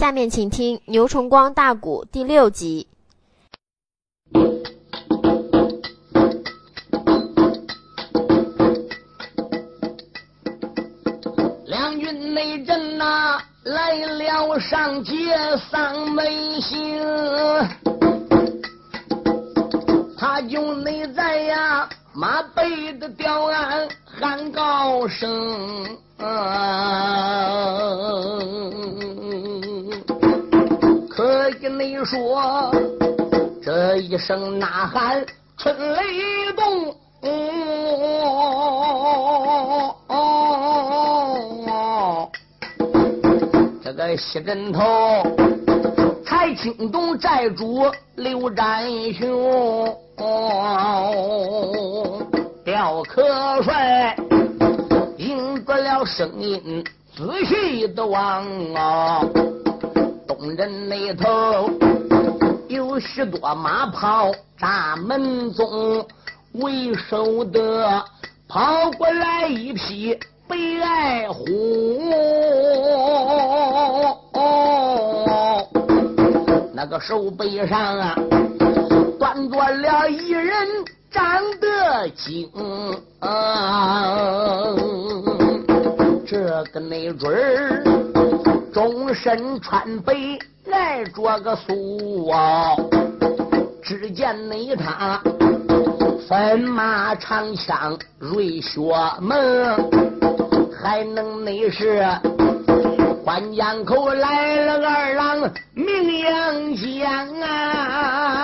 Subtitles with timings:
[0.00, 2.86] 下面请听《牛崇光大鼓》第六集。
[11.66, 15.12] 两军内阵呐，来了上街
[15.70, 16.24] 丧门
[16.62, 16.98] 星，
[20.16, 25.28] 他就内在呀，马背的吊鞍喊高声。
[31.80, 32.70] 你说
[33.64, 35.24] 这一声呐喊，
[35.56, 36.94] 春雷动，
[43.82, 44.82] 这个西镇头
[46.26, 48.84] 才惊动寨主刘占
[49.14, 49.96] 雄，
[52.62, 54.14] 刁可帅。
[55.16, 56.84] 听着了声音，
[57.16, 58.44] 仔细的望
[58.74, 59.22] 啊，
[60.40, 61.70] 人那头
[62.68, 66.06] 有许多马炮扎门中，
[66.52, 68.02] 为首的
[68.48, 71.44] 跑过来一匹白虎，
[76.72, 78.14] 那个手背上啊，
[79.18, 80.66] 端着了一人。
[81.12, 82.48] 长得精，
[86.24, 87.82] 这个没准儿，
[88.72, 90.14] 终身穿白，
[90.70, 92.76] 挨着个素啊。
[93.82, 95.20] 只见那他
[96.28, 98.80] 分马长枪瑞雪
[99.20, 99.90] 门，
[100.80, 102.06] 还能那是
[103.24, 108.39] 关江口来了二郎名扬江啊！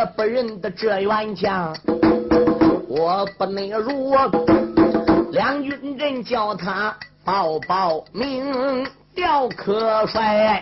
[0.00, 1.76] 熊王爷不认得这员将？
[2.88, 4.14] 我不内如
[5.30, 10.60] 两军阵叫他报报名，吊客帅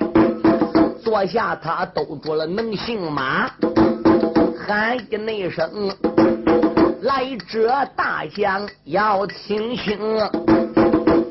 [1.03, 3.49] 坐下，他兜住了能行马，
[4.67, 5.89] 喊一那声。
[7.03, 9.99] 来者大将要听清，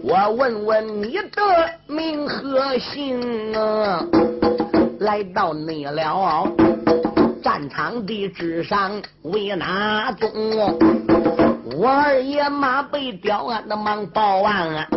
[0.01, 4.01] 我问问你的名和姓啊？
[4.99, 6.47] 来到内了
[7.47, 10.29] 战场的之上为哪宗？
[11.77, 14.87] 我二爷马被刁鞍的忙报案，啊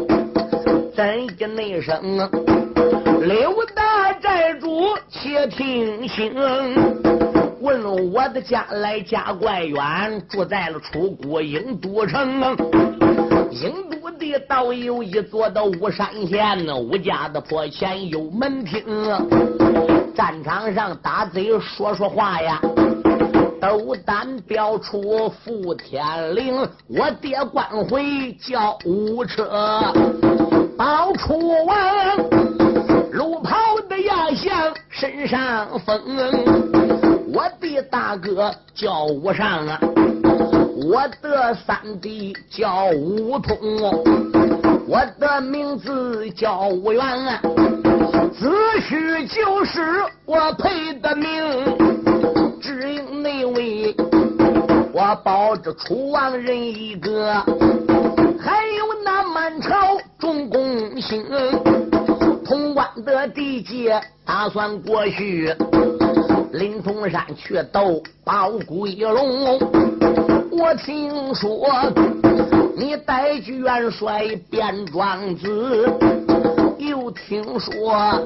[0.93, 2.29] 怎一内声？
[3.21, 4.69] 刘大寨主
[5.09, 6.35] 且听清。
[7.61, 12.41] 问我的家来家怪远，住在了楚国郢都城。
[13.53, 18.83] 郢都的倒有一座的巫山县，吴家的坡前有门厅。
[20.15, 22.61] 战场上打贼说说话呀，
[23.61, 26.57] 斗胆标出富天陵。
[26.89, 29.83] 我爹官回叫五车，
[30.77, 31.77] 报出王，
[33.13, 33.57] 路跑
[33.89, 36.01] 的压像身上风。
[37.33, 39.79] 我的大哥叫武尚啊，
[40.91, 43.57] 我的三弟叫武通，
[44.89, 47.41] 我的名字叫武元啊，
[48.33, 48.51] 子
[48.81, 49.81] 虚就是
[50.25, 51.27] 我配的命，
[52.61, 53.95] 只因那位
[54.93, 57.35] 我保着楚王人一个，
[58.39, 61.25] 还有那满朝众公卿，
[62.45, 65.55] 潼关的地界打算过去。
[66.53, 69.59] 灵通山去斗包鬼龙，
[70.51, 71.71] 我听说
[72.77, 75.87] 你带去元帅变庄子，
[76.81, 78.23] 又听说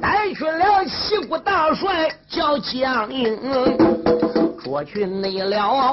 [0.00, 3.36] 带去了西国大帅叫江英，
[4.62, 5.92] 捉去内了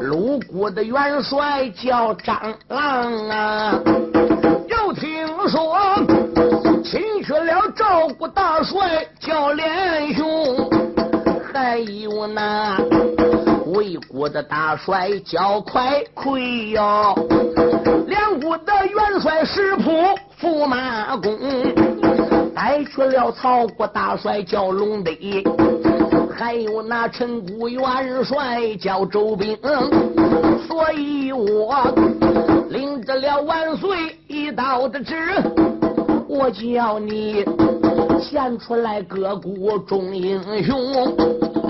[0.00, 2.34] 鲁国的元帅叫张
[2.68, 3.78] 郎啊，
[4.68, 5.76] 又听说。
[6.82, 10.70] 请去了赵国大帅叫连雄，
[11.52, 12.78] 还有那
[13.66, 17.14] 魏国的大帅叫快奎哟，
[18.06, 19.90] 两国的元帅石普
[20.40, 21.38] 驸马公，
[22.54, 25.10] 带去了曹国大帅叫龙德，
[26.36, 29.56] 还有那陈国元帅叫周兵，
[30.68, 31.90] 所以我
[32.68, 33.96] 领着了万岁
[34.28, 35.14] 一道的旨。
[36.28, 37.42] 我叫你
[38.20, 40.76] 献出来各国众英雄，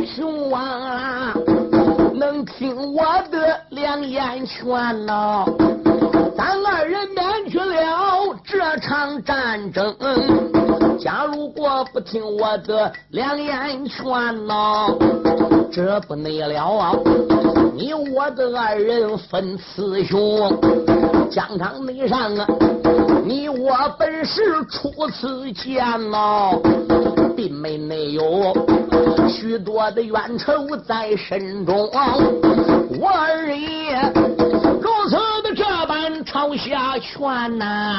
[0.04, 1.32] 雄啊，
[2.14, 5.44] 能听我的两言劝呐？
[6.37, 9.94] 咱二人免去了这场战争。
[10.99, 14.87] 假如果不听我的良言劝呐，
[15.73, 16.93] 这不内了啊！
[17.75, 20.59] 你我的二人分雌雄，
[21.31, 22.47] 疆场内上啊，
[23.25, 26.53] 你我本是初次见呐，
[27.37, 28.55] 并没内有
[29.29, 31.91] 许多的冤仇在身中，
[32.99, 33.97] 我二爷
[36.37, 37.97] 朝下劝呐，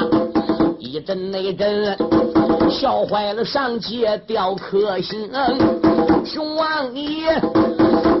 [0.78, 1.98] 一阵那阵
[2.70, 5.28] 笑坏了上界吊客心，
[6.24, 7.36] 熊王爷。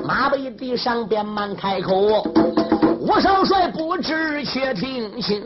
[0.04, 2.26] 马背地上边慢开口，
[2.98, 5.40] 吴少帅不知且听清，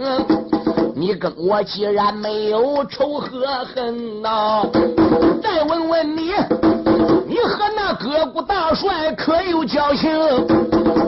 [0.97, 4.63] 你跟我既然没有仇和恨呐，
[5.43, 6.33] 再问问你，
[7.29, 10.09] 你和那葛谷大帅可有交情？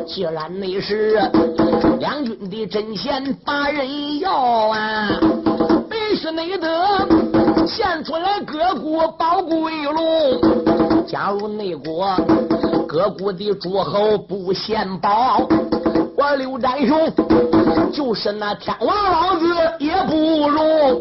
[0.06, 1.18] 既然你是
[1.98, 5.08] 两军的阵前把人要啊，
[5.90, 12.14] 必须你得献出来各谷宝贵龙，加入内国。
[12.86, 15.48] 各国的诸侯不献宝，
[16.16, 17.10] 我刘占雄
[17.92, 19.46] 就是那天王老子
[19.80, 20.98] 也不容。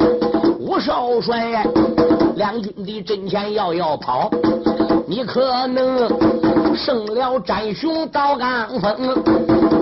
[0.59, 1.63] 吴少帅，
[2.35, 4.31] 两军的阵前要要跑，
[5.05, 6.09] 你可能
[6.75, 9.23] 胜了占雄刀刚锋，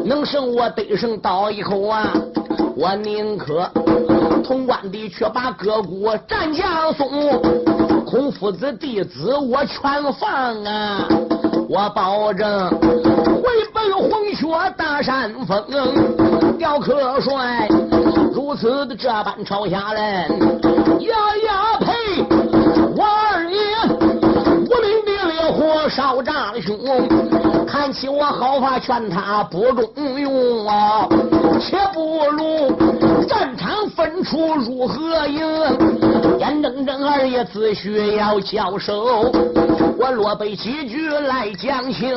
[0.06, 2.12] 能胜我得胜刀一口啊！
[2.76, 3.70] 我宁可
[4.44, 7.10] 潼关的却把各国战将送，
[8.06, 11.08] 孔夫子弟子我全放啊！
[11.70, 15.64] 我保证回奔红雪大山峰，
[16.58, 17.68] 雕刻帅
[18.34, 20.04] 如此的这般朝下人，
[21.02, 21.16] 呀
[21.46, 22.24] 呀呸！
[22.98, 23.50] 我二
[25.72, 26.78] 的烈火烧丈兄，
[27.66, 31.08] 看起我好话劝他不中用啊，
[31.60, 36.38] 且不如战场分出如何赢？
[36.40, 39.32] 眼睁睁二爷自需要交手。
[39.98, 42.16] 我落背几句来讲情，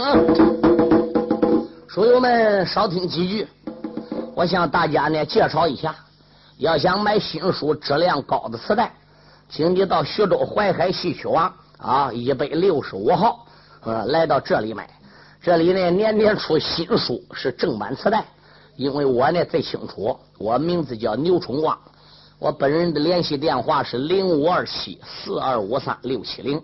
[1.88, 3.46] 书友们少听几句。
[4.34, 5.94] 我向大家呢介绍一下，
[6.58, 8.92] 要想买新书质量高的磁带，
[9.48, 13.43] 请你到徐州淮海戏曲网啊一百六十五号，
[13.84, 14.88] 呃，来到这里买。
[15.42, 18.24] 这里呢年年出新书，是正版磁带。
[18.76, 21.78] 因为我呢最清楚，我名字叫牛春光，
[22.38, 26.62] 我本人的联系电话是零五二七四二五三六七零。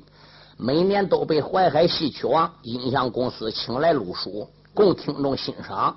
[0.56, 5.94] 每年都被淮海戏曲网音像公司请来录书，供听众欣赏，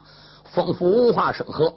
[0.52, 1.74] 丰富文化生活。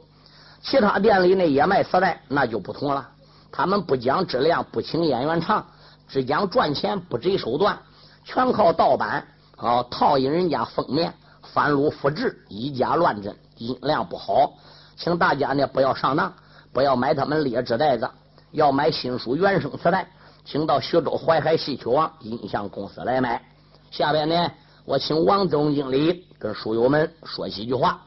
[0.60, 3.08] 其他店里呢也卖磁带，那就不同了。
[3.52, 5.64] 他们不讲质量，不请演员唱，
[6.08, 7.78] 只讲赚钱，不择手段，
[8.25, 11.12] 全靠盗版啊，套印人家封面，
[11.42, 14.52] 翻录复制，以假乱真，音量不好。
[14.96, 16.32] 请大家呢不要上当，
[16.72, 18.08] 不要买他们劣质袋子，
[18.52, 20.06] 要买新书原声磁带。
[20.44, 23.42] 请到徐州淮海戏曲网音像公司来买。
[23.90, 24.52] 下边呢，
[24.84, 28.00] 我请王总经理跟书友们说几句话。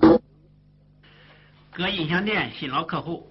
[1.71, 3.27] 各音响店新老客户，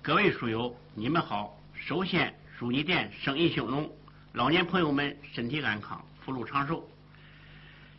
[0.00, 1.56] 各位书友，你们好！
[1.74, 3.90] 首先祝你店生意兴隆，
[4.34, 6.84] 老年朋友们身体安康，福禄长寿。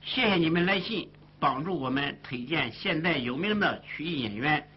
[0.05, 1.09] 谢谢你们来信，
[1.39, 4.67] 帮助我们推荐现代有名的曲艺演员，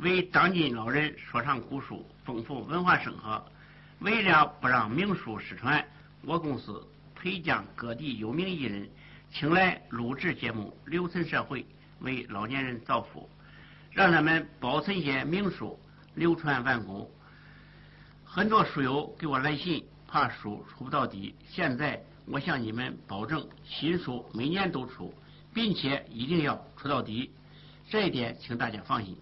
[0.00, 3.42] 为当今老人说唱古书，丰富文化生活。
[4.00, 5.82] 为了不让名书失传，
[6.20, 8.86] 我公司推将各地有名艺人
[9.32, 11.64] 请来录制节目，留存社会，
[12.00, 13.30] 为老年人造福，
[13.90, 15.80] 让他们保存些名书，
[16.14, 17.10] 流传万古。
[18.22, 21.34] 很多书友给我来信，怕书出不到底。
[21.48, 25.14] 现在我向你们保证，新书每年都出，
[25.54, 27.30] 并且一定要出到底，
[27.88, 29.16] 这一点请大家放心。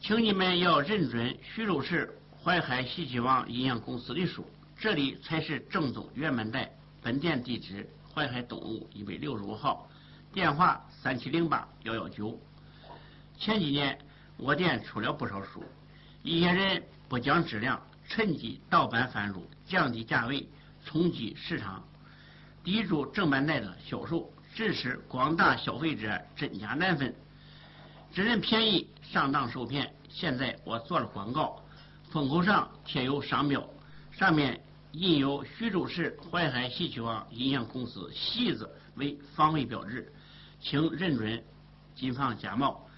[0.00, 2.12] 请你们要认准徐州市。
[2.44, 4.46] 淮海戏曲网音响公司的书，
[4.78, 6.70] 这里才是正宗原版带。
[7.02, 9.90] 本店地址：淮海东路一百六十五号，
[10.32, 12.38] 电话三七零八幺幺九。
[13.36, 13.98] 前几年
[14.36, 15.64] 我店出了不少书，
[16.22, 20.48] 一些人不讲质量，趁机盗版贩入，降低价位，
[20.86, 21.82] 冲击市场，
[22.62, 27.12] 抵住正版带的销售，致使广大消费者真假难分，
[28.14, 29.92] 只认便宜，上当受骗。
[30.08, 31.60] 现在我做了广告。
[32.12, 33.68] 封口上贴有商标，
[34.12, 34.58] 上面
[34.92, 40.10] 印有徐州市淮海戏曲网音像公司“戏”字为防伪标志，
[40.60, 41.42] 请认准，
[41.96, 42.88] 谨防假冒。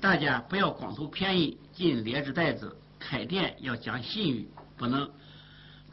[0.00, 5.08] 大家不要光图便宜进劣质袋子，开店要讲信誉，不能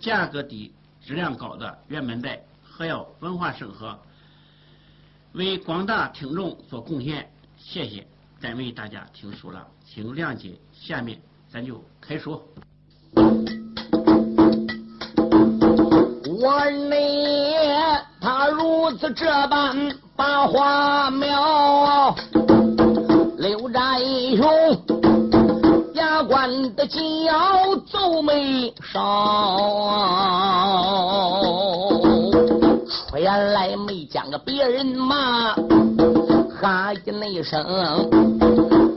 [0.00, 0.72] 价格低、
[1.04, 3.98] 质量高的原版带，还要文化生活，
[5.32, 7.30] 为广大听众做贡献。
[7.58, 8.06] 谢谢，
[8.40, 10.58] 单为大家听书了，请谅解。
[10.72, 11.20] 下面
[11.52, 12.42] 咱就开说。
[16.42, 17.54] 我儿你
[18.18, 19.76] 他如此这般
[20.16, 22.16] 把话描，
[23.36, 24.00] 刘占
[24.34, 24.89] 雄
[26.86, 29.00] 紧咬，皱眉梢，
[32.88, 35.54] 出言来没将个别人骂。
[36.60, 38.08] 哈一那声，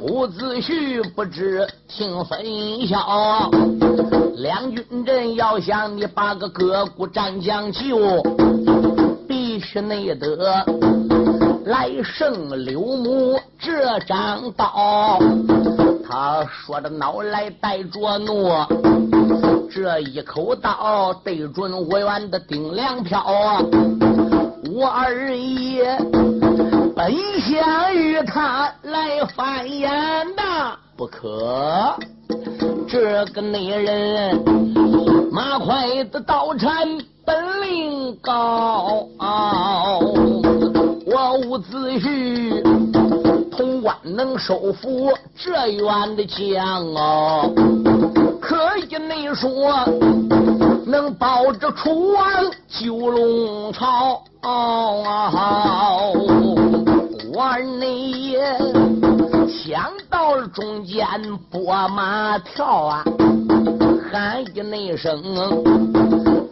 [0.01, 3.49] 伍子胥不知听分晓。
[4.35, 8.21] 两军阵要想你把个各股战将救，
[9.27, 10.65] 必须内得
[11.65, 15.19] 来胜刘母这张刀。
[16.13, 18.47] 他说的脑来带着怒，
[19.71, 23.25] 这一口刀对准我园的顶梁飘。
[24.75, 25.97] 我二爷。
[26.95, 29.89] 本想与他来翻眼
[30.35, 30.43] 的，
[30.95, 31.97] 不可。
[32.87, 34.39] 这个内人
[35.31, 36.87] 马快的刀铲
[37.25, 39.07] 本领高，
[41.07, 42.82] 我伍子胥
[43.83, 47.53] 关能收服这员的将哦，
[48.41, 49.51] 可以内说
[50.85, 52.25] 能保着楚王
[52.69, 54.23] 九龙巢。
[57.35, 58.57] 我你也
[59.49, 61.05] 想到了中间
[61.51, 63.03] 拨马跳啊，
[64.09, 65.21] 喊一那声，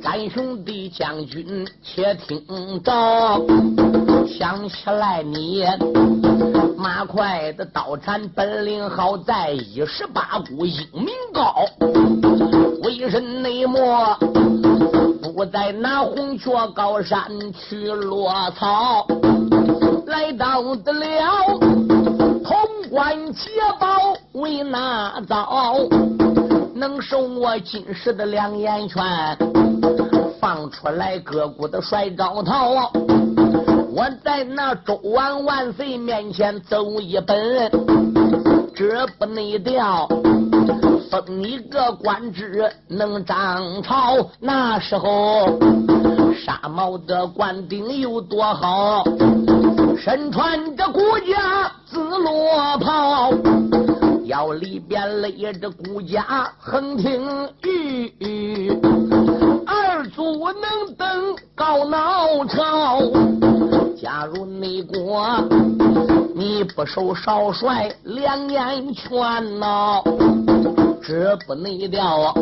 [0.03, 2.91] 咱兄弟将军且听着，
[4.27, 5.63] 想起来你
[6.75, 11.53] 马快的刀铲本领好在一十八股英名高，
[12.83, 14.17] 为人内莫
[15.33, 19.05] 不在那红雀高山去落草？
[20.07, 21.59] 来到得了
[22.43, 23.87] 潼关捷报
[24.33, 25.77] 为哪遭？
[26.81, 28.97] 能收我今时的两眼圈，
[30.39, 32.89] 放出来各股的帅高头。
[33.93, 37.69] 我在那周王万岁面前走一本，
[38.73, 40.07] 这不内调，
[41.11, 44.17] 封你个官职能掌朝。
[44.39, 45.59] 那时候
[46.43, 49.03] 沙帽的官兵有多好？
[50.03, 50.99] 身穿着孤
[51.31, 53.31] 家紫罗袍，
[54.31, 57.21] 腰里边勒着孤家横听
[57.63, 58.69] 玉，
[59.67, 63.01] 二祖能登高脑朝。
[64.01, 65.27] 假如内国
[66.33, 70.01] 你不受少帅两眼圈呐，
[71.03, 72.33] 这不内调，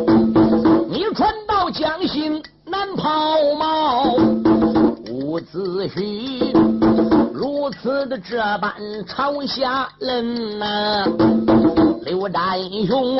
[0.91, 4.15] 你传到江心难抛锚，
[5.11, 6.78] 伍子胥。
[7.39, 8.73] 如此的这般
[9.07, 11.05] 朝下人呐，
[12.03, 13.17] 刘大英雄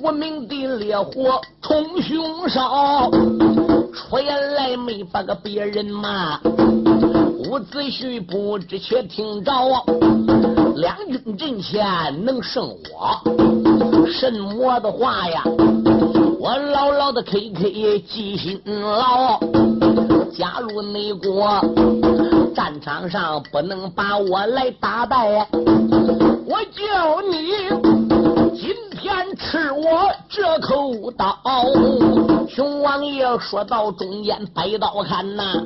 [0.00, 3.10] 无名的烈火冲胸烧，
[3.92, 6.38] 出言来没把个别人骂。
[7.48, 9.52] 伍子胥不知且听着，
[10.76, 13.20] 两军阵前能胜我？
[14.12, 15.42] 什么的话呀？
[16.38, 19.40] 我牢牢的 K K 记心牢。
[20.32, 21.60] 加入内国
[22.54, 25.16] 战场上不能把我来打败，
[26.46, 27.52] 我叫你
[28.54, 31.38] 今天吃我这口刀。
[32.48, 35.62] 熊王爷说到中间，摆刀看呐，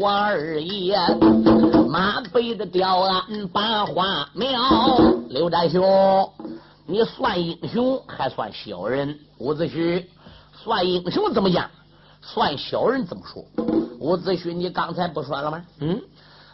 [0.00, 0.96] 我二爷
[1.88, 4.48] 马背的吊鞍把花苗。
[5.28, 6.30] 刘占雄，
[6.86, 9.18] 你算英雄还算小人？
[9.38, 10.04] 伍子胥
[10.64, 11.68] 算英雄怎么样？
[12.22, 13.44] 算小人怎么说？
[14.02, 15.64] 伍子胥，你刚才不说了吗？
[15.78, 16.02] 嗯，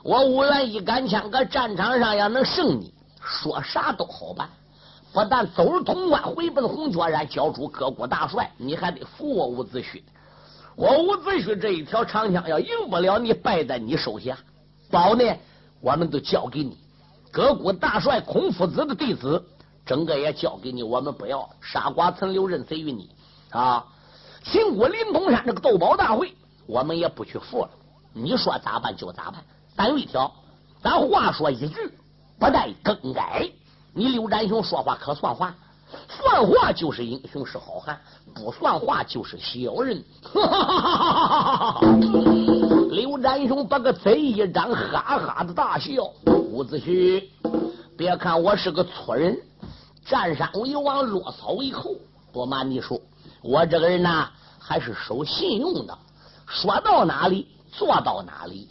[0.03, 4.51] 我伍元一杆枪搁战场上要能胜你，说啥都好办。
[5.15, 10.03] 不但走入潼关，回奔红雀山，交出各国大帅，你还得服我伍子胥。
[10.77, 14.37] 我伍子胥这一条长枪要赢不了你，败在你手下。
[14.91, 15.25] 宝呢，
[15.81, 16.77] 我们都交给你。
[17.33, 19.43] 各国大帅孔夫子的弟子，
[19.87, 20.83] 整个也交给你。
[20.83, 23.11] 我们不要傻瓜存留，任谁于你
[23.51, 23.83] 啊？
[24.45, 26.33] 秦国临潼山这个斗宝大会，
[26.69, 27.71] 我们也不去服了。
[28.13, 29.43] 你说咋办就咋办。
[29.75, 30.31] 但有一条，
[30.83, 31.75] 咱话说一句，
[32.39, 33.49] 不带更改。
[33.95, 35.55] 你刘占雄说话可算话。
[36.07, 37.99] 算话就是英雄是好汉，
[38.35, 40.05] 不算话就是小人。
[42.91, 46.13] 刘占雄把个嘴一张，哈哈的大笑。
[46.27, 47.25] 伍子胥，
[47.97, 49.39] 别看我是个粗人，
[50.05, 51.95] 占山为王，落草为寇。
[52.33, 53.01] 不瞒你说，
[53.41, 55.99] 我这个人呐，还是守信用的，
[56.49, 58.69] 说到哪里做到哪里。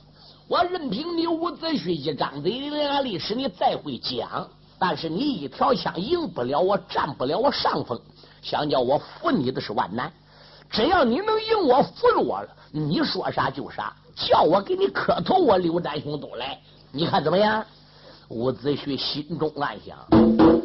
[0.47, 4.47] 我任凭你伍子胥一张嘴两历史，你再会讲，
[4.79, 7.99] 但是你一条枪赢不了我，占不了我上风。
[8.41, 10.11] 想叫我服你的是万难，
[10.69, 16.57] 只要你能赢我，服了我了，你说啥就啥，叫我给你磕头，我刘占雄都来。
[16.91, 17.63] 你看怎么样？
[18.29, 19.97] 伍子胥心中暗想：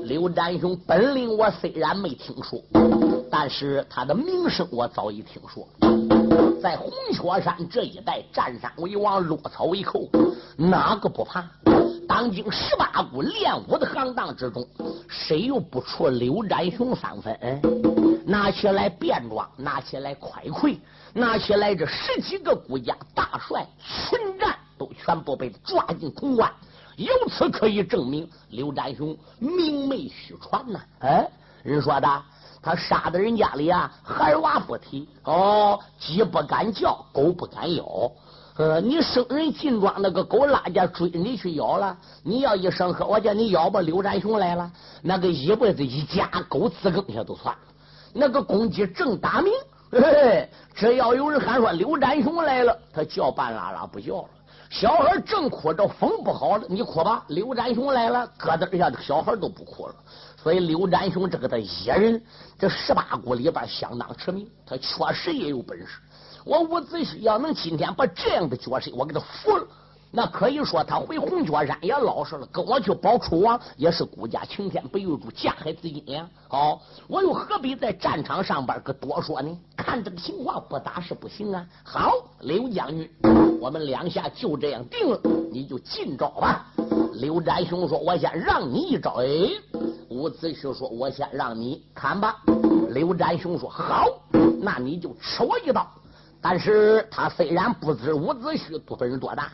[0.04, 2.61] 刘占雄本领我虽然没听说，
[3.31, 5.66] 但是他的名声我早已听说。
[6.62, 10.09] 在红雀山这一带，占山为王，落草为寇，
[10.57, 11.45] 哪个不怕？
[12.09, 14.64] 当今十八股练武的行当之中，
[15.09, 17.37] 谁又不出刘占雄三分？
[18.25, 20.78] 拿起来便装，拿起来快溃，
[21.12, 26.49] 拿起来这十几个国家大帅群战，都全部被抓进潼关。
[26.95, 30.78] 由此可以证明，刘占雄名没虚传呐！
[31.00, 31.28] 哎，
[31.64, 32.23] 人说的。
[32.62, 38.12] 他杀的人家里啊，孩娃不提哦，鸡不敢叫，狗不敢咬。
[38.57, 44.71] 呃，你生人进庄那个狗拉家追你去咬了，你要一声喝，我叫你咬吧，刘占雄来了，
[45.02, 47.61] 那个一辈子一家狗自更下都算了。
[48.12, 49.50] 那个公鸡正打鸣，
[49.90, 54.28] 嘿嘿，只要有人喊说刘占雄来了，他叫半拉拉不叫了。
[54.69, 59.95] 小孩正哭着风不好了，你哭吧，刘占雄来了，咯噔一下，小孩都不哭了。
[60.42, 62.20] 所以刘占雄这个的野人，
[62.58, 66.00] 这十八股里边相当驰名，他确实也有本事。
[66.44, 69.66] 我伍子胥要能今天把这样的角色我给他服了，
[70.14, 76.28] 那可以说他回红角山也老实了，跟我去保楚王也是孤家晴天，不由住架海之音呀。
[76.49, 79.59] 好，我又何必在战场上边可多说呢？
[79.75, 81.66] 看这个情况，不打是不行啊。
[81.83, 83.11] 好，刘将军，
[83.59, 85.18] 我们两下就这样定了，
[85.51, 86.66] 你就进招吧。
[87.14, 89.27] 刘占雄说：“我先让你一招。”哎。
[90.11, 92.37] 伍子胥说：“我先让你看吧。”
[92.92, 94.07] 刘占雄说：“好，
[94.61, 95.87] 那你就吃我一刀。”
[96.42, 99.53] 但是他虽然不知伍子胥本事多大，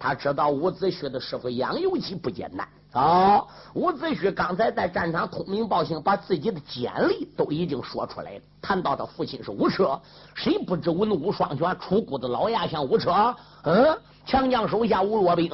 [0.00, 2.66] 他知道伍子胥的师傅杨由基不简单。
[2.92, 8.40] 哦，伍子胥刚才在战场通名报信，把自己的简历都已经说出来了。
[8.62, 10.00] 谈到他父亲是武车，
[10.34, 13.36] 谁不知文武双全，出谷的老牙像武车？
[13.62, 15.52] 嗯，强将手下无弱兵。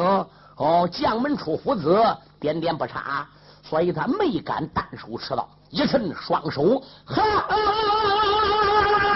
[0.56, 2.02] 哦，将门出虎子，
[2.38, 3.26] 点点不差。
[3.62, 9.15] 所以他没敢单手持刀，一伸双手，哈，打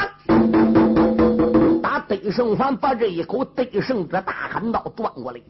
[2.16, 5.40] 得胜环把这一口得胜的大砍刀端过来，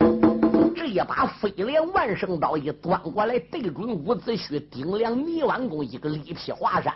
[0.76, 6.94] 这一把飞镰万圣刀一端过来，对准伍子胥顶梁泥丸弓一个力劈华山，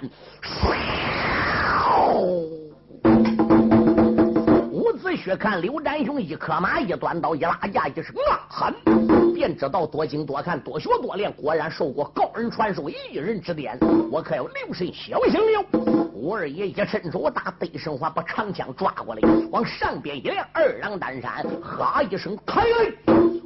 [4.70, 8.74] 伍子胥看刘占雄一磕马一端刀一拉架一声啊喊。
[9.32, 13.78] 便知道多精多看多学多练，果然受过高人传授，一人指点，
[14.12, 16.03] 我可要留神小心了。
[16.24, 22.64] 吴二爷一伸手，打得胜环把长枪抓过来，往上边一亮，二郎担山，哈一声开。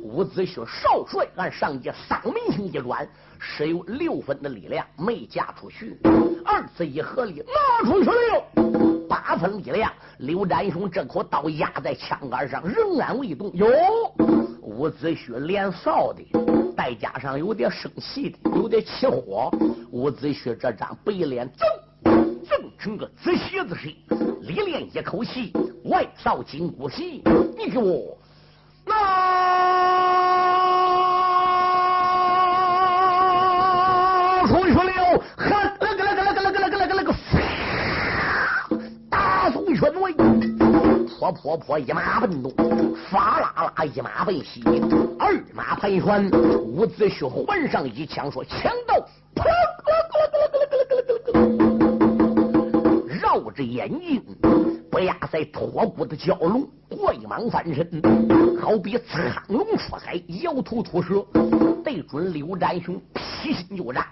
[0.00, 3.04] 伍子胥少帅按上级丧门星一转，
[3.36, 5.98] 只有六分的力量没嫁出去，
[6.44, 7.42] 二次一合力
[7.82, 9.92] 拿出去了八分力量。
[10.18, 13.50] 刘占雄这口刀压在枪杆上，仍然未动。
[13.54, 13.66] 哟。
[14.62, 16.24] 伍子胥脸臊的，
[16.76, 19.50] 再加上有点生气的，有点起火。
[19.90, 21.64] 伍子胥这张白脸，锃
[22.78, 25.52] 成个紫蝎子似的，里练一口气，
[25.86, 27.24] 外扫金箍戏。
[27.56, 28.16] 你给我
[28.86, 28.94] 拿
[34.46, 37.12] 出去了，喊那个那个那个那个那个那个那个，
[39.10, 42.54] 大宋拳威，破破破，一马奔东。
[43.10, 44.62] 法拉拉一马奔西，
[45.18, 48.94] 二马盘旋，伍子胥换上一枪说：“强盗！”
[53.78, 54.20] 眼睛，
[54.90, 57.86] 不亚在脱骨的蛟龙，过蟒翻身，
[58.58, 61.22] 好比苍龙出海，摇头吐舌，
[61.84, 64.06] 对准刘占雄劈心就炸。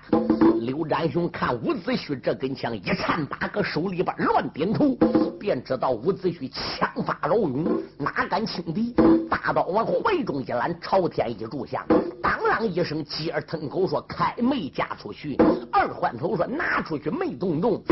[0.61, 4.94] 刘占雄看伍子胥这根枪一颤，八个手里边乱点头，
[5.38, 7.64] 便知道伍子胥枪法老勇，
[7.98, 8.94] 哪敢轻敌？
[9.31, 11.87] 大刀往怀中一揽，朝天一柱下，
[12.22, 15.37] 当啷一声，继而吞口说：“开没嫁出去。”
[15.72, 17.83] 二换头说：“拿出去没动动。”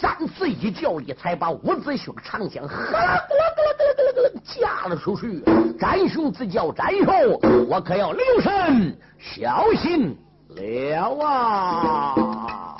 [0.00, 5.42] 三次一叫力，才把伍子胥长枪哈啦啦啦啦啦啦架了出去。
[5.78, 10.16] 展雄自叫展寿，我可要留神小心。
[10.56, 12.73] 了啊！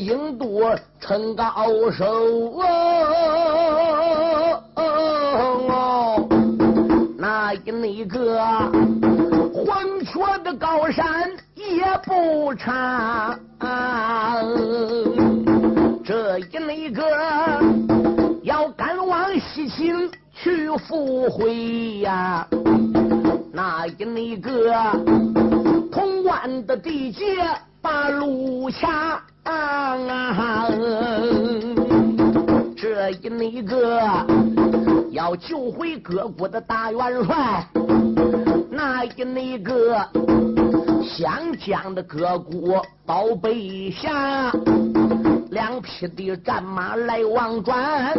[0.00, 0.62] 印度
[0.98, 1.44] 陈高
[1.90, 2.06] 手
[2.56, 6.26] 哦，哦
[7.18, 8.40] 那一那个
[9.52, 13.38] 黄雀的高山也不差，
[16.04, 17.02] 这一那个
[18.42, 20.10] 要赶往西秦。
[20.42, 22.48] 去赴会呀，
[23.52, 24.72] 那一那个
[25.92, 27.22] 潼关的地界
[27.82, 30.68] 把路卡啊，
[32.76, 34.00] 这一那个
[35.10, 37.66] 要救回各国的大元帅，
[38.70, 39.98] 那一那个
[41.02, 44.52] 湘江的各国宝贝下，
[45.50, 48.14] 两匹的战马来往转。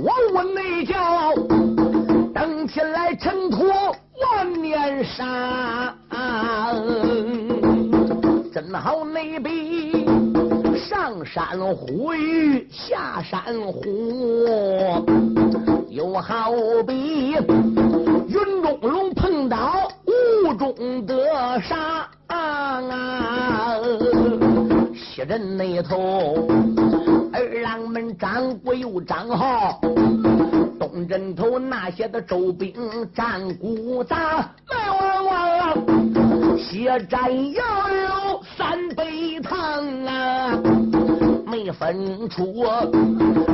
[0.00, 1.34] 我问内叫，
[2.34, 5.94] 登起来尘土万年沙，
[8.52, 9.87] 真好内比
[10.88, 13.84] 上山虎与下山虎，
[15.90, 16.50] 又好
[16.86, 22.08] 比云中龙碰到雾中的沙，
[24.94, 26.48] 西镇那头。
[27.38, 29.78] 二郎们张国又张浩，
[30.76, 32.74] 东镇头那些的周兵
[33.14, 34.38] 战鼓打，
[34.70, 40.60] 来往往，血战要有三杯汤啊，
[41.46, 42.66] 没分出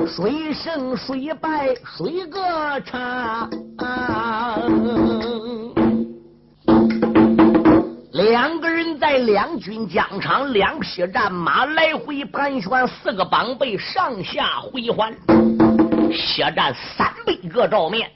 [0.07, 3.47] 谁胜谁败，谁个差。
[8.35, 15.15] 两个人在两军疆场，两匹战马来回盘旋，四个绑背上下回环，
[16.11, 18.11] 血战三百个照面，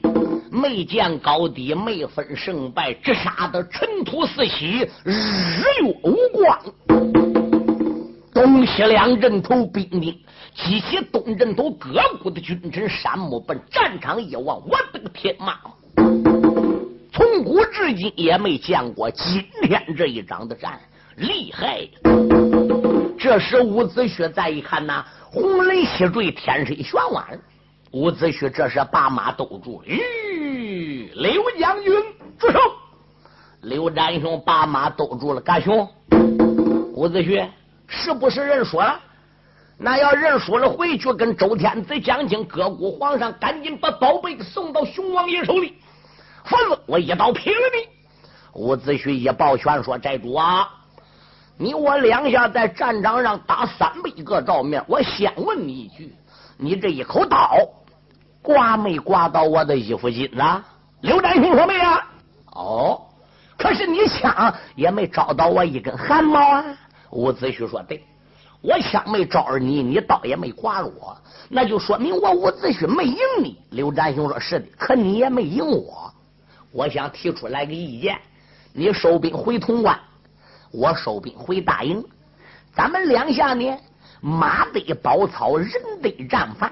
[0.50, 5.12] 没见高低，没分胜败，直杀的尘土四起，日
[5.60, 6.58] 月无光。
[8.34, 10.12] 东西两阵头兵丁
[10.52, 15.54] 及其东阵头各股的军臣，山木奔战场一望，我的个天妈！
[17.42, 20.78] 古至今也没见过今天这一仗的战，
[21.16, 21.88] 厉害！
[23.18, 27.38] 这时伍子胥再一看呐，红雷西坠，天水旋弯。
[27.92, 31.92] 伍子胥这时把马兜住，吁，刘将军
[32.38, 32.58] 住手！
[33.62, 35.88] 刘占雄把马兜住了，干兄，
[36.94, 37.48] 伍子胥
[37.86, 39.00] 是不是认输了？
[39.78, 45.74] 那要认输了，回去跟周天子讲清，各国皇上赶紧把宝贝送到熊王爷手里。
[46.86, 47.88] 我一刀劈了你！
[48.54, 50.68] 伍子胥一抱拳说：“寨主啊，
[51.56, 56.14] 你我两下在战场上打三百个照面，我先问你一句：
[56.56, 57.56] 你这一口刀
[58.42, 60.42] 刮没刮到我的衣服襟子？”
[61.02, 62.04] 刘占雄说：“没啊。”
[62.52, 63.00] 哦，
[63.56, 66.64] 可是你枪也没招到我一根汗毛啊！
[67.10, 68.02] 伍子胥说：“对，
[68.62, 71.16] 我枪没招着你，你刀也没刮着我，
[71.48, 76.12] 那就说明我伍子胥没赢你。”刘占雄说：“是的，可你也没赢我。”
[76.70, 78.18] 我想提出来个意见，
[78.72, 79.98] 你收兵回潼关，
[80.70, 82.04] 我收兵回大营，
[82.74, 83.76] 咱们两下呢，
[84.20, 85.70] 马得包草，人
[86.02, 86.70] 得战饭，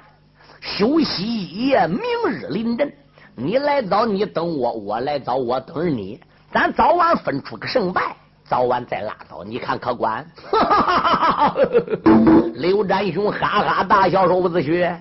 [0.60, 2.92] 休息一夜，明日临阵。
[3.34, 6.20] 你来早，你等我；我来早，我等着你。
[6.52, 8.16] 咱早晚分出个胜败，
[8.48, 10.26] 早晚再拉倒，你看可管？
[12.54, 14.96] 刘占雄哈哈大笑说：“伍子胥，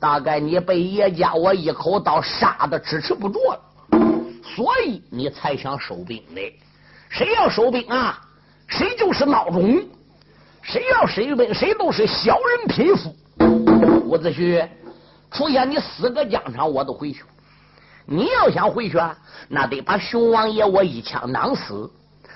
[0.00, 3.60] 大概你被爷家我一口刀杀的支持不住了。”
[4.58, 6.52] 所以你才想收兵的？
[7.08, 8.20] 谁要收兵啊？
[8.66, 9.86] 谁就是孬种！
[10.62, 13.14] 谁要收兵，谁都是小人匹夫。
[14.02, 14.66] 伍子胥，
[15.30, 17.22] 出现你死个疆场，我都回去。
[18.04, 19.16] 你要想回去，啊
[19.46, 21.88] 那得把熊王爷我一枪囊死。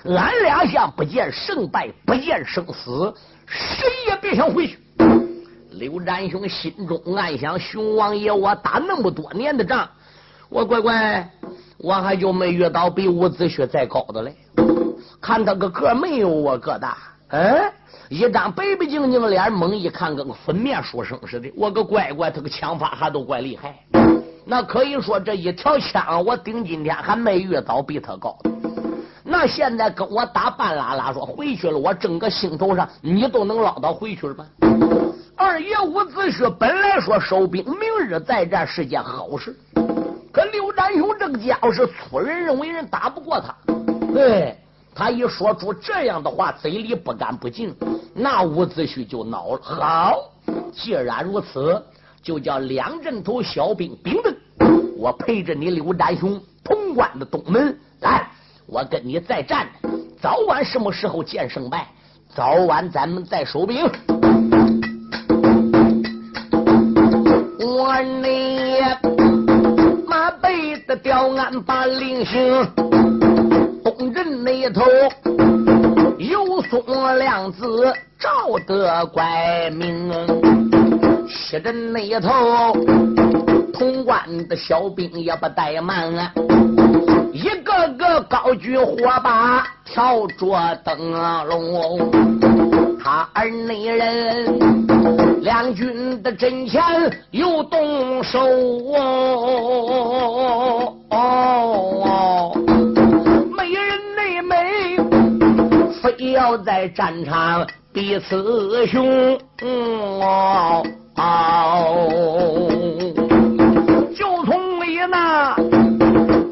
[0.05, 3.13] 俺俩想不见胜败，不见生死，
[3.45, 4.79] 谁也别想回去。
[5.71, 9.89] 刘占雄心中暗想：熊王爷我打那么多年的仗，
[10.53, 11.29] 我乖乖。
[11.79, 14.33] 我还就没遇到比伍子胥再高的嘞，
[15.19, 16.95] 看他个个没有我个大，
[17.27, 17.59] 嗯，
[18.07, 21.51] 一张白白净净脸，猛一看跟个粉面书生似的。
[21.57, 23.75] 我个乖乖，他个枪法还都怪厉害。
[24.45, 28.51] 那可以说这一条枪，我顶今天还没遇到比他高的。
[29.25, 34.45] 那现在跟我打半拉拉说回去了，我整个心头上你都能捞到回去了吧？
[35.35, 39.53] 二爷伍子胥本来说收兵，明日再战是件好事。
[40.33, 43.55] 可刘占雄这个家伙是粗人，认为人打不过他，
[44.19, 44.57] 哎，
[44.95, 47.71] 他一说出这样的话，嘴里不干不净，
[48.15, 49.59] 那伍子胥就恼了。
[49.61, 50.31] 好，
[50.71, 51.79] 既然如此，
[52.23, 54.35] 就叫两阵头小兵兵的，
[54.97, 58.27] 我陪着你刘占雄潼关的东门来，
[58.65, 59.67] 我跟你再战，
[60.19, 61.87] 早晚什么时候见胜败？
[62.35, 63.87] 早晚咱们再收兵。
[67.59, 68.72] 我你马
[70.93, 72.67] 背的吊鞍把令行，
[73.83, 74.81] 东镇那头
[76.19, 80.11] 有松亮子赵德怪名，
[81.27, 82.29] 西镇那头
[83.73, 86.31] 潼关的小兵也不怠慢。
[87.31, 91.11] 一个个高举火把，跳着灯
[91.47, 92.11] 笼，
[93.03, 94.59] 他儿内人
[95.43, 96.81] 两军的阵前
[97.31, 98.39] 又动手
[101.09, 102.53] 哦，
[103.57, 103.83] 美人
[104.15, 104.55] 内美，
[106.01, 110.81] 非要在战场彼此雄哦，
[114.15, 115.53] 就从你那。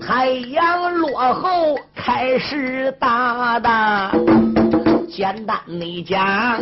[0.06, 4.12] 太阳落后开始打的，
[5.10, 6.60] 简单的讲，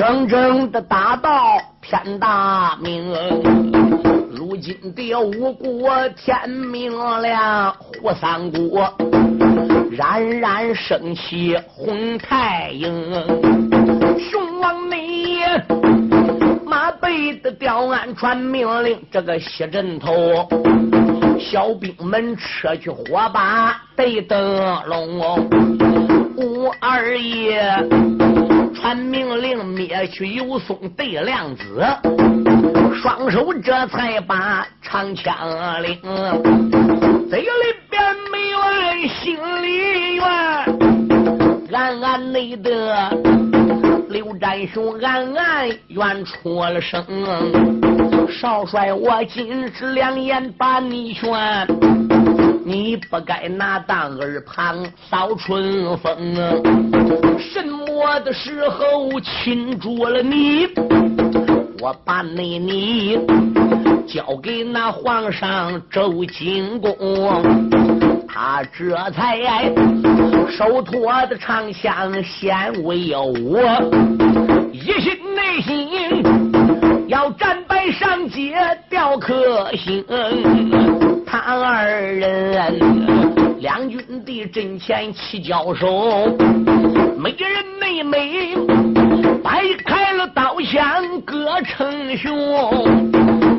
[0.00, 3.12] 真正的打到天大明。
[4.30, 8.90] 如今的五国天明亮，胡三国
[9.90, 12.90] 冉冉升起红太阳。
[14.18, 15.40] 熊王你
[16.64, 20.14] 马背的吊鞍传命令，这个西镇头。
[21.38, 25.46] 小兵们撤去火把，对灯笼。
[26.38, 27.60] 吴二爷
[28.74, 31.84] 传命令，灭去尤松，对亮子。
[33.02, 35.98] 双手这才把长枪领。
[37.28, 37.46] 嘴里
[37.88, 40.24] 边没怨，心里怨，
[41.72, 43.10] 暗暗内的
[44.08, 47.04] 刘占雄，暗暗怨出了声。
[48.28, 51.30] 少帅，我今日两言把你劝，
[52.64, 56.34] 你不该拿当耳旁扫春风。
[57.38, 60.68] 什么的时候擒住了你？
[61.80, 63.18] 我把那你
[64.06, 66.94] 交给那皇上周景公，
[68.28, 69.72] 他这才
[70.50, 73.60] 手托的长枪献为我，
[74.72, 75.88] 一心内心。
[77.08, 78.54] 要战败上街
[78.88, 80.04] 吊颗星，
[81.58, 82.78] 二人
[83.58, 86.26] 两军的阵前齐交手，
[87.18, 87.48] 美人
[87.80, 88.54] 妹妹
[89.42, 93.10] 摆开了刀枪各称雄，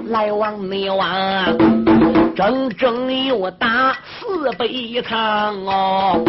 [0.07, 1.05] 来往内往
[2.35, 4.65] 整整有打四百
[5.03, 6.23] 场哦，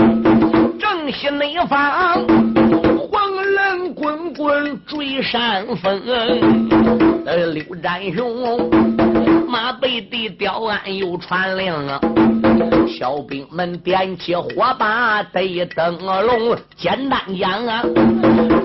[0.78, 2.26] 正西内方。
[3.54, 6.00] 人滚滚追山峰，
[7.52, 8.70] 刘占雄
[9.52, 12.00] 马背的吊鞍又传令啊，
[12.88, 16.56] 小兵们点起火把对灯笼。
[16.74, 17.84] 简单讲啊，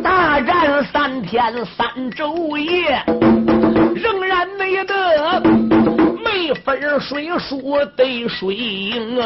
[0.02, 3.04] 大战三天三昼夜，
[3.96, 5.42] 仍然没得
[6.24, 7.60] 没分谁输
[7.98, 9.20] 对谁赢。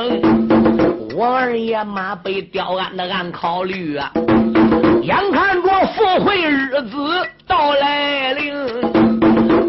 [1.15, 4.11] 我二爷马背吊鞍的俺考虑啊。
[5.03, 6.97] 眼看着赴会日子
[7.45, 8.53] 到来临，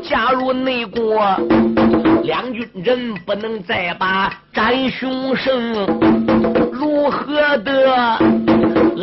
[0.02, 1.20] 假如内国
[2.22, 5.72] 两军人不能再把战雄胜，
[6.72, 7.94] 如何的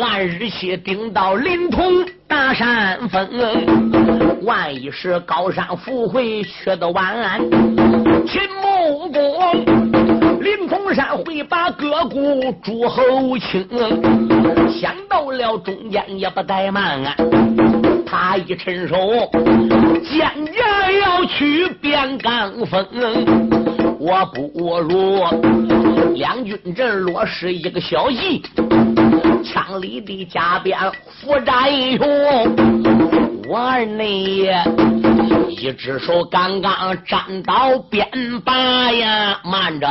[0.02, 3.28] 按日期定到临潼大山峰？
[4.44, 7.40] 万一是高山赴会去的晚，
[8.28, 9.20] 秦穆公。
[10.40, 13.68] 林冲山会把各股诸侯清，
[14.70, 17.16] 想到了中间也不怠慢啊！
[18.10, 18.96] 他一伸手，
[20.04, 20.54] 坚决
[21.02, 22.84] 要去边岗峰。
[24.00, 25.24] 我不如
[26.16, 28.42] 两军阵落实一个消息，
[29.44, 30.76] 枪里的加鞭
[31.22, 32.08] 伏战英雄，
[33.48, 34.50] 我二内。
[35.50, 38.08] 一只手刚刚站到边
[38.46, 39.88] 把呀，慢着！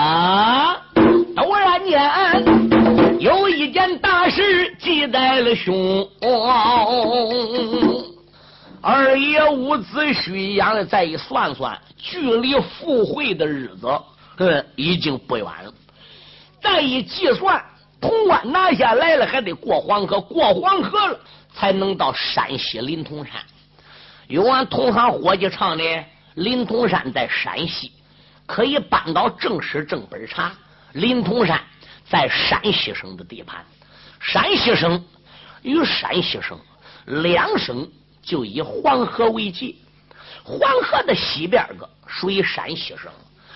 [1.37, 6.09] 突然间有一件大事记在了胸。
[8.81, 13.89] 二爷伍子胥阳再一算算，距离赴会的日子，
[14.37, 15.75] 嗯，已经不远了。
[16.63, 17.61] 再一计算，
[18.01, 21.19] 潼关拿下来了，还得过黄河，过黄河了
[21.53, 23.33] 才能到山西临潼山。
[24.29, 26.05] 有俺同行伙计唱的，
[26.35, 27.91] 临潼山在山西，
[28.47, 30.53] 可以搬到正史正本查。
[30.93, 31.61] 临潼山
[32.11, 33.65] 在山西省的地盘。
[34.21, 35.05] 山西省
[35.63, 36.59] 与山西省
[37.07, 37.89] 两省
[38.23, 39.75] 就以黄河为界，
[40.43, 43.11] 黄河的西边个属于山西省，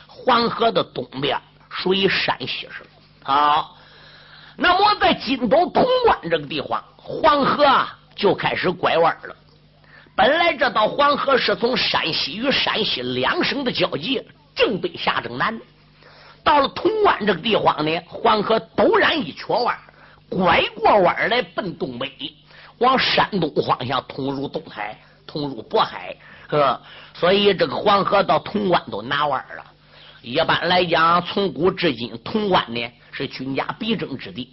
[0.06, 1.38] 黄河的东边
[1.68, 2.86] 属于山西省。
[3.24, 3.76] 好，
[4.56, 9.36] 那么在金都潼关这个地方，黄河啊就开始拐弯了。
[10.14, 15.58] 本来这道黄河是从山西与山西两省的交界，正北下正南。
[16.44, 19.76] 到了潼关这个地方呢，黄河陡然一瘸弯，
[20.28, 22.10] 拐过弯来奔东北，
[22.78, 26.16] 往山东方向通入东海，通入渤海。
[26.48, 26.80] 呵，
[27.14, 29.64] 所以这个黄河到潼关都拿弯了。
[30.20, 34.50] 一般来讲，从古至今，潼关呢是军家必争之地。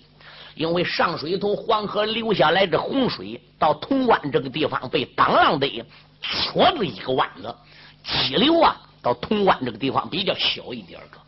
[0.56, 5.86] 因为上水头黄河流下来的洪水，到潼关这个地方被当啷的
[6.22, 7.56] 戳了一个弯子，
[8.04, 11.19] 激流啊，到潼关这个地方比较小一点个，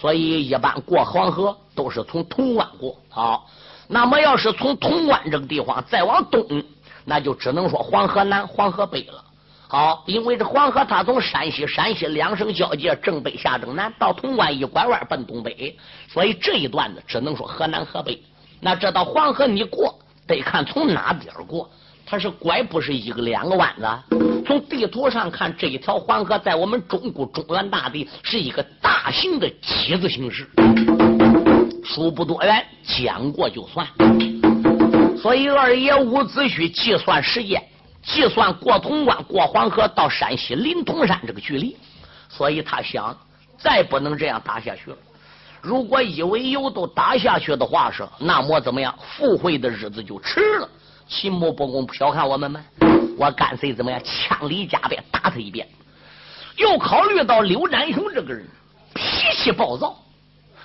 [0.00, 2.96] 所以一般过黄河都是从潼关过。
[3.08, 3.46] 好，
[3.86, 6.62] 那么要是从潼关这个地方再往东，
[7.04, 9.22] 那就只能说黄河南、黄河北了。
[9.68, 18.20] 好，因为这黄河它从山西、山西两省交界，正北下正南，到潼关一拐弯奔东北，所以这一段子只能说河南、河北。
[18.58, 21.70] 那这到黄河你过得看从哪边过，
[22.04, 24.29] 它是拐不是一个两个弯子。
[24.50, 30.44] 从地图上看，这一条黄河在我们中国中原大地是一个大型的几字形式，
[31.84, 33.86] 数不多远，讲过就算。
[35.16, 37.62] 所以二爷伍子胥计算时间，
[38.02, 41.76] 计算过潼关、过黄河到山西临潼山这个距离，
[42.28, 43.16] 所以他想
[43.56, 44.96] 再不能这样打下去了。
[45.62, 48.92] 如果一为油都打下去的话，是那么怎么样？
[49.16, 50.68] 赴会的日子就迟了。
[51.06, 52.60] 秦穆伯公不小看我们吗？
[53.20, 54.00] 我干脆怎么样？
[54.02, 55.68] 枪里加鞭打他一遍。
[56.56, 58.48] 又考虑到刘占雄这个人
[58.94, 59.02] 脾
[59.36, 59.94] 气暴躁，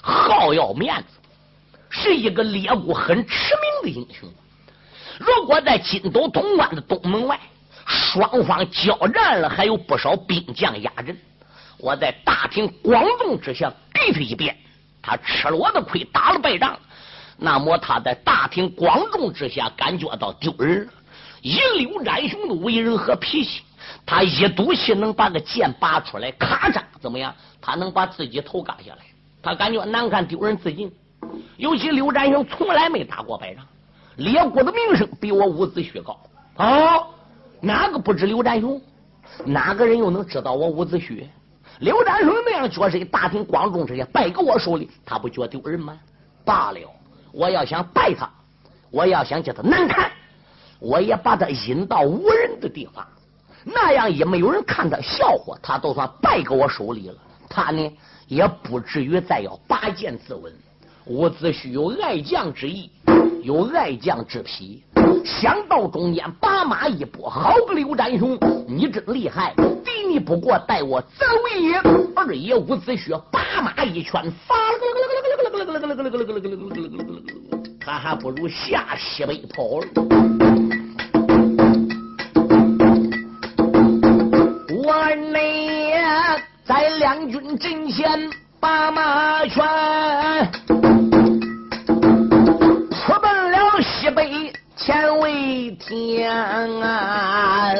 [0.01, 1.19] 好要面子，
[1.89, 4.29] 是一个列国很驰名的英雄。
[5.19, 7.37] 如果在金都潼关的东门外，
[7.85, 11.17] 双方交战了，还有不少兵将压阵，
[11.77, 14.55] 我在大庭广众之下给他一鞭。
[15.01, 16.79] 他吃了我的亏，打了败仗，
[17.35, 20.93] 那么他在大庭广众之下感觉到丢人了。
[21.45, 23.61] 以刘占雄的为人和脾气，
[24.03, 27.31] 他一赌气能把个剑拔出来，咔嚓，怎么样？
[27.61, 29.05] 他能把自己头割下来，
[29.43, 30.91] 他感觉难看丢人自尽。
[31.57, 33.63] 尤其刘占雄从来没打过败仗，
[34.15, 36.19] 列国的名声比我伍子胥高
[36.57, 36.97] 啊！
[37.61, 38.81] 哪个不知刘占雄？
[39.45, 41.27] 哪个人又能知道我伍子胥？
[41.77, 45.95] 刘占雄那样角色，大庭广众之下败给我手里，他不觉得丢人吗？
[46.43, 46.79] 罢了，
[47.31, 48.27] 我要想败他，
[48.89, 50.11] 我要想叫他难看，
[50.79, 53.05] 我也把他引到无人的地方，
[53.63, 57.15] 那样也没有人看他笑话，他都算败给我手里了。
[57.49, 60.51] 他呢，也不至于再要拔剑自刎。
[61.05, 62.89] 伍子胥有爱将之意，
[63.43, 64.83] 有爱将之癖。
[65.23, 69.53] 想到中间拔马一搏，好个刘占雄，你真厉害！
[69.83, 71.25] 敌你不过，待我走
[71.59, 71.77] 也。
[72.15, 74.55] 二爷伍子胥拔马一拳，发
[77.79, 80.44] 他还不如下西北跑了。
[86.65, 89.63] 在两军阵前把马圈，
[92.91, 94.51] 出奔了西北。
[94.77, 96.29] 天为天
[96.81, 97.71] 啊！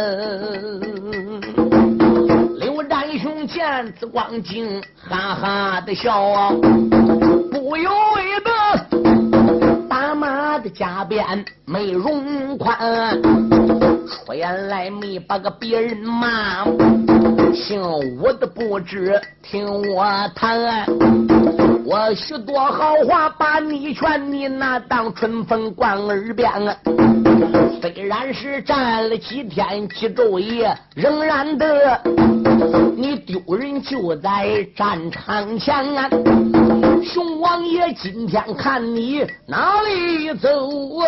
[2.58, 6.52] 刘占雄见此光景，哈哈的笑啊，
[7.52, 8.50] 不由为的
[9.90, 13.22] 打马的加鞭没容宽，
[14.08, 16.64] 出言来没把个别人骂，
[17.56, 20.86] 姓武的不知听我谈。
[21.86, 26.76] 我许多好话把你劝，你那当春风灌耳边啊！
[27.82, 32.02] 虽然是战了几天几昼夜，仍然的
[32.98, 36.10] 你丢人就在战场前啊！
[37.04, 40.50] 熊王爷今天看你哪里走
[41.00, 41.06] 啊？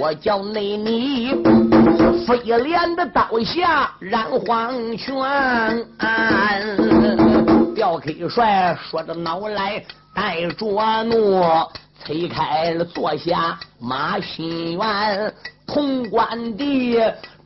[0.00, 1.32] 我叫内你
[2.26, 5.14] 飞廉的刀下染黄泉。
[7.74, 9.84] 刁 K 帅说着恼来
[10.14, 11.42] 带着怒，
[12.04, 15.34] 推开了坐下马心园。
[15.66, 17.00] 潼关地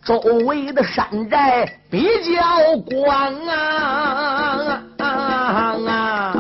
[0.04, 2.04] 周围的山寨比
[2.34, 6.34] 较广啊啊！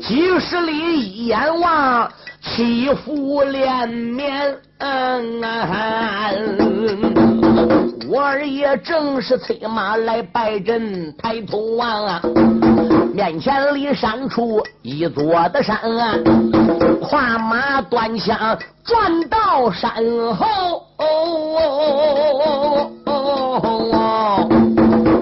[0.00, 2.10] 几十里一眼望。
[2.40, 6.30] 起伏连绵，嗯啊
[8.08, 12.22] 我二爷正是催马来拜阵，抬头望啊，
[13.12, 16.14] 面前里闪出一座的山啊，
[17.02, 19.92] 跨马端枪转到山
[20.34, 20.84] 后，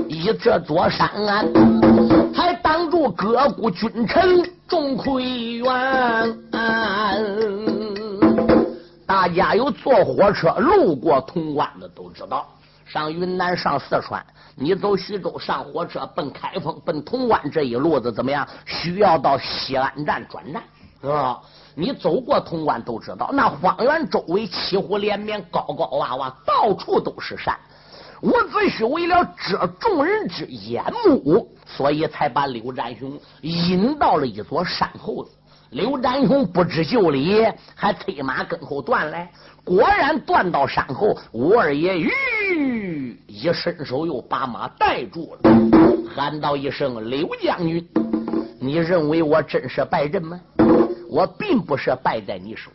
[0.08, 1.10] 以这座山
[2.34, 5.66] 还挡住各国君臣众魁元。
[9.06, 12.46] 大家有坐火车路过潼关的都知道，
[12.84, 14.24] 上云南、上四川，
[14.56, 18.46] 你走徐州上火车奔开封、奔潼关这一路子怎么样？
[18.64, 20.62] 需要到西安站转站，
[21.08, 21.40] 啊？
[21.76, 27.56] 你走过潼关都知道，那方圆周围起伏连绵，高高洼洼，到处都是山。
[28.22, 35.30] 伍子胥为了遮众人之眼目，所以才把刘占雄引到了一座山后子。
[35.70, 37.44] 刘占雄不知就里，
[37.74, 39.30] 还催马跟后断来。
[39.64, 45.50] 果然断到山后，吴二爷吁一伸手，又把马带住了，
[46.14, 47.84] 喊道一声：“刘将军，
[48.60, 50.40] 你认为我真是败阵吗？
[51.10, 52.70] 我并不是败在你手，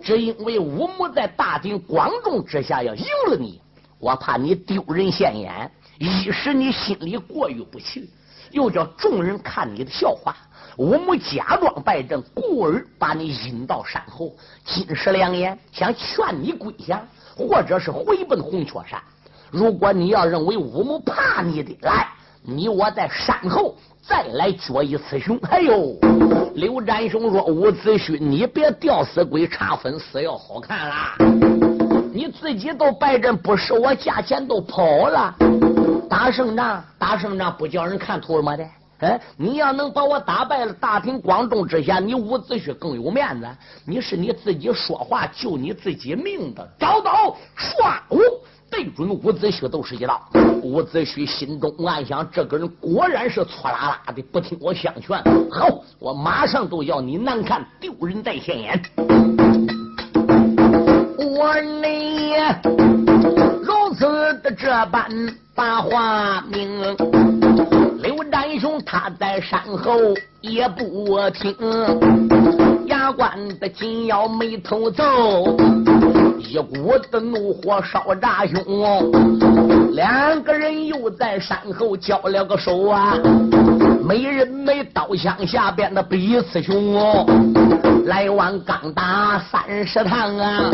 [0.00, 3.60] 只因为武穆在大庭广众之下要赢了你，
[3.98, 8.08] 我怕你丢人现眼，一时你心里过意不去，
[8.52, 10.36] 又叫众人看你的笑话。”
[10.76, 14.30] 我们假装败阵，故而把你引到山后。
[14.66, 17.00] 金石良言，想劝你归降，
[17.34, 19.00] 或者是回奔红雀山。
[19.50, 22.08] 如果你要认为武穆怕你的，来，
[22.42, 23.74] 你我在山后
[24.06, 25.38] 再来决一雌雄。
[25.48, 25.96] 哎呦，
[26.56, 31.16] 刘占雄说：“伍子胥，你别吊死鬼，差分死要好看啦！
[32.12, 35.34] 你自己都败阵，不收我价钱都跑了。
[36.10, 38.66] 打胜仗，打胜仗不叫人看图什么的。”
[39.00, 43.46] 哎，你要能把我打败了，大庭广众之下，你伍子胥更有面子。
[43.84, 48.18] 你是你自己说话救你自己命的，找刀唰，哦，
[48.70, 50.20] 对准伍子胥都是一刀。
[50.62, 55.22] 伍子胥心中暗想：这个人果然是粗拉拉的，不听我相劝。
[55.50, 55.68] 好，
[55.98, 58.82] 我马上都要你难看，丢人在现眼。
[61.38, 62.32] 我你
[63.62, 64.06] 如此
[64.42, 65.06] 的这般
[65.54, 67.35] 把话明。
[68.36, 69.96] 刘占雄他在山后
[70.42, 71.56] 也不听，
[72.86, 75.56] 牙关的紧要眉头皱，
[76.38, 79.10] 一股的怒火烧炸胸。
[79.92, 83.16] 两个人又在山后交了个手啊，
[84.06, 87.24] 每人没刀枪下边的彼此凶，
[88.04, 90.70] 来往刚打三十趟啊。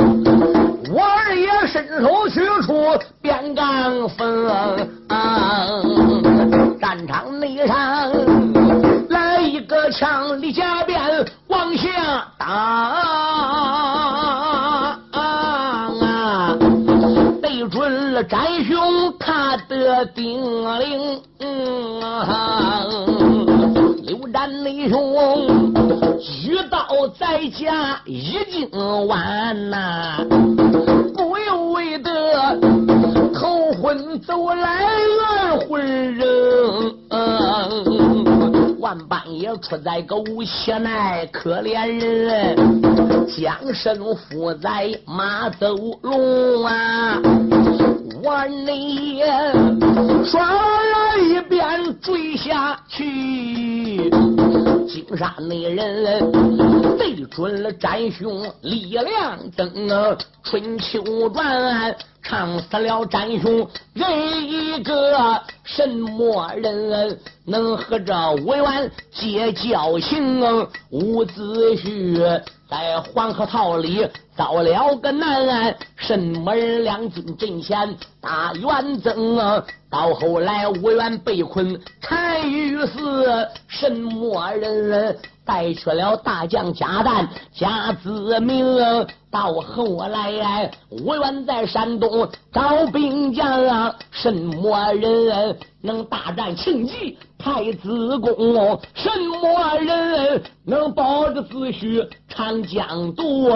[0.93, 4.51] 我二爷伸手取出变钢锋，
[6.93, 8.13] 战场内上
[9.09, 11.01] 来一个枪里加鞭
[11.47, 11.89] 往下
[12.37, 12.93] 打，
[17.41, 18.79] 对准了战兄
[19.19, 20.39] 他的顶
[20.81, 21.23] 领。
[24.03, 25.15] 刘占内兄
[26.23, 28.71] 举刀在家已经
[29.09, 30.25] 完呐。
[31.17, 32.57] 不由为得
[33.35, 34.87] 头昏走来
[35.29, 36.95] 二魂人，
[38.79, 42.57] 万半夜出在个无邪奈，可怜人
[43.27, 47.21] 将身负在马走龙啊！
[48.25, 49.21] 我你
[50.25, 51.61] 刷了一遍
[52.01, 54.09] 追下去。
[54.93, 56.31] 金沙内人
[56.99, 68.15] 对准了展兄李良灯，春秋传唱死了展兄这一个什么人能和这
[68.45, 70.43] 吴元结交情？
[70.91, 74.07] 伍子胥在黄河套里
[74.43, 79.63] 到了个难，什么人两军阵前打元增啊？
[79.89, 85.17] 到后来吴元被困单于寺，什么人？
[85.45, 88.65] 带去了大将贾诞、贾子明，
[89.31, 97.17] 到后来吴元在山东招兵将，啊什么人能大战庆忌？
[97.43, 98.81] 太子宫？
[98.95, 103.51] 什么人能保着子虚长江渡？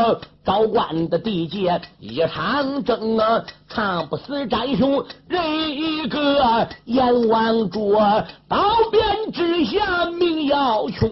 [0.45, 3.19] 高官的地界一场争，
[3.69, 5.37] 唱不死战兄这
[5.71, 8.01] 一个阎王捉，
[8.49, 11.11] 刀边之下命要穷，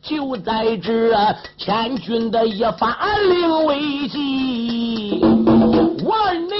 [0.00, 1.14] 就在这
[1.58, 5.20] 千军的一发令危机，
[6.06, 6.52] 万里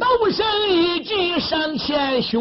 [0.00, 2.40] 都生一计上前凶，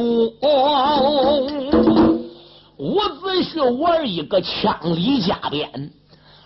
[3.43, 5.91] 子胥玩一个枪里加鞭。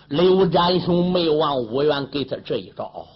[0.08, 3.06] 刘占雄没忘，武元给他这一招，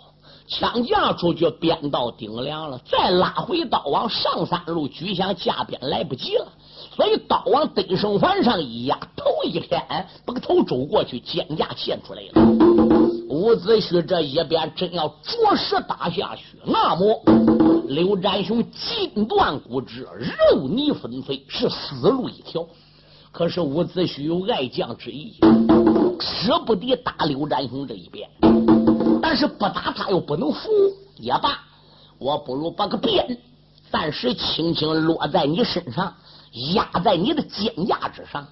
[0.49, 6.49] 枪架出去，鞭到顶梁了，再拉回刀往上三路举响架鞭来不及了，
[6.95, 9.83] 所以刀往得胜环上一压，头一偏，
[10.24, 12.43] 把个头走过去，肩架现出来了。
[13.29, 17.22] 伍子胥这一边真要着实打下去，那么
[17.89, 22.64] 刘占雄筋断骨折，肉泥纷飞，是死路一条。
[23.37, 25.34] 可是伍子胥有爱将之意，
[26.18, 28.26] 舍不得打刘占雄这一边。
[29.20, 30.70] 但是不打他又不能服，
[31.18, 31.61] 也罢，
[32.16, 33.39] 我不如把个鞭
[33.91, 36.14] 暂时轻轻落在你身上，
[36.72, 38.47] 压在你的肩胛之上。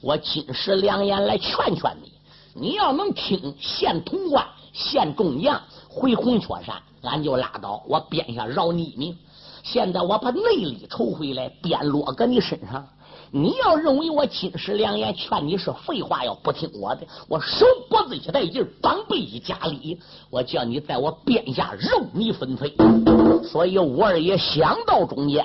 [0.00, 2.10] 我金石良言来劝劝你，
[2.54, 9.14] 你要能听，献潼关，献众将，回红雀山，俺就拉倒，我鞭下饶你一命。
[9.62, 12.88] 现在我把内力抽回来，鞭落搁你身上。
[13.32, 20.00] 你要认为我金石良言劝你是废话，要不听我的，我手脖子一带劲，绑背一加力，
[20.30, 22.74] 我叫你在我鞭下肉泥纷飞。
[23.44, 25.44] 所以吴二爷想到中间，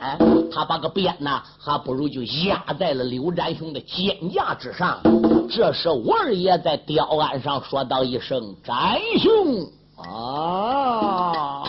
[0.51, 4.99] 他把个鞭呐，还不如就压在了刘占雄的肩胛之上。
[5.47, 11.63] 这时吴二爷在吊案上说道一声：“占雄啊，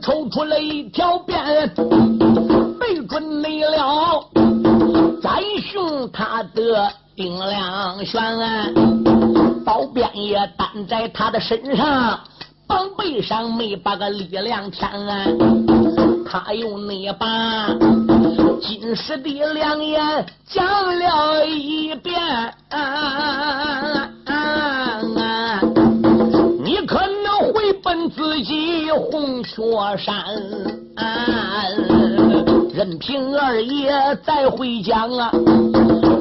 [0.00, 1.36] 抽出了一条鞭，
[2.78, 4.24] 对准没了。
[5.22, 8.22] 再雄他的丁亮玄，
[9.64, 12.20] 刀鞭也担在他的身上，
[12.66, 14.88] 绑背上没把个力量添。
[16.30, 17.68] 他用那把
[18.60, 20.64] 金石的良言讲
[20.98, 22.14] 了一遍。
[28.92, 29.62] 红雀
[29.96, 30.24] 山，
[32.74, 33.90] 任凭二爷
[34.24, 35.30] 再回讲啊！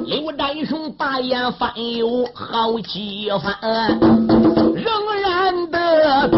[0.05, 3.55] 刘占雄大眼翻有好几番，
[4.74, 4.86] 仍
[5.22, 6.30] 然的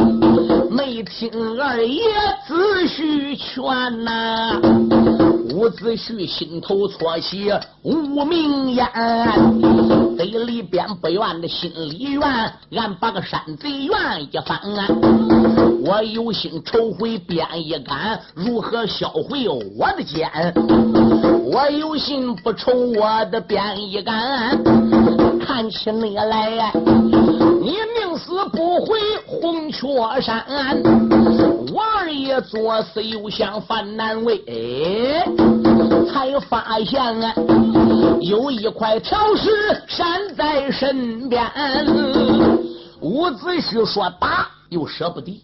[0.69, 1.29] 没听
[1.61, 2.01] 二爷
[2.47, 5.28] 仔细劝呐。
[5.51, 7.51] 伍子胥心头错起
[7.83, 8.87] 无名烟，
[10.15, 12.21] 嘴里边不愿的心里怨，
[12.71, 14.59] 俺把个山贼怨一番，
[15.85, 20.29] 我有心抽回鞭一杆，如何销毁我的剑？
[21.51, 24.61] 我有心不抽我的鞭一杆，
[25.39, 29.87] 看起你来，你宁死不回红雀
[30.21, 30.45] 山。
[32.41, 34.43] 左思右想犯难为，
[36.11, 37.33] 才发现啊，
[38.21, 39.49] 有一块条石
[39.87, 41.45] 山在身边。
[43.01, 45.41] 伍子胥说打又舍不得，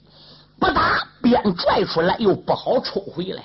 [0.59, 3.43] 不打鞭拽出来又不好抽回来。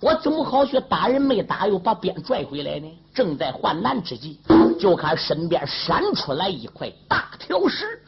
[0.00, 2.86] 我怎么好去打人没打又把鞭拽回来呢？
[3.14, 4.38] 正在患难之际，
[4.78, 8.00] 就看身边闪出来一块大条石，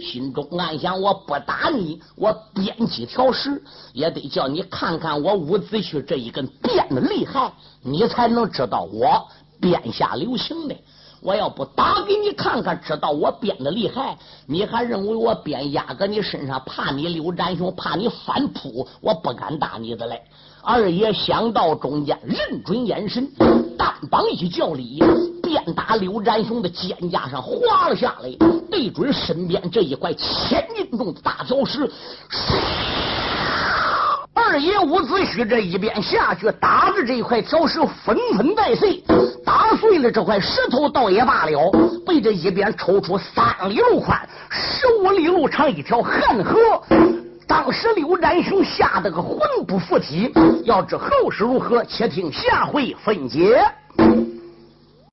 [0.00, 9.28] 心中暗想：我不打你，我鞭几条石也得叫你看看我伍子胥这一根鞭的厉害，你才能知道我
[9.60, 10.74] 鞭下留情的。
[11.20, 20.22] 我要不打给你看看，知道我鞭的厉害，你还认为我鞭压搁你身上，怕你刘占雄，怕你反扑，我不敢打你的嘞。
[20.66, 23.28] 二爷想到中间，认准眼神，
[23.76, 24.98] 单膀一叫力，
[25.42, 28.30] 便打刘占雄的肩胛上滑了下来，
[28.70, 31.86] 对准身边这一块千斤重的大礁石。
[34.32, 39.04] 二爷伍子胥这一鞭下去，打的这一块礁石纷纷带碎，
[39.44, 41.70] 打碎了这块石头倒也罢了，
[42.06, 46.58] 被这一鞭抽出三里路宽、十五里路长一条汉河。
[47.46, 50.32] 当时刘占雄吓得个魂不附体，
[50.64, 53.60] 要知后事如何，且听下回分解。